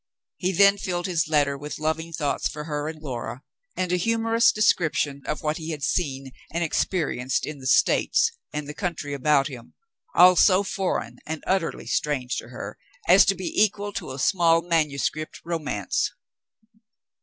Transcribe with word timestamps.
He 0.37 0.51
then 0.51 0.79
filled 0.79 1.05
his 1.05 1.27
letter 1.27 1.55
with 1.55 1.77
loving 1.77 2.11
thoughts 2.11 2.47
for 2.47 2.63
her 2.63 2.89
and 2.89 2.99
Laura, 2.99 3.43
and 3.77 3.91
a 3.91 3.97
humor 3.97 4.33
ous 4.33 4.51
description 4.51 5.21
of 5.27 5.43
what 5.43 5.57
he 5.57 5.69
had 5.69 5.83
seen 5.83 6.31
and 6.51 6.63
experienced 6.63 7.45
in 7.45 7.59
the 7.59 7.67
"States" 7.67 8.31
and 8.51 8.67
the 8.67 8.73
country 8.73 9.13
about 9.13 9.47
him, 9.47 9.75
all 10.15 10.35
so 10.35 10.63
foreign 10.63 11.17
and 11.27 11.43
utterly 11.45 11.85
strange 11.85 12.37
to 12.37 12.47
her 12.49 12.79
as 13.07 13.25
to 13.25 13.35
be 13.35 13.45
equal 13.55 13.93
to 13.93 14.11
a 14.11 14.17
small 14.17 14.63
manu 14.63 14.97
script 14.97 15.39
romance. 15.45 16.09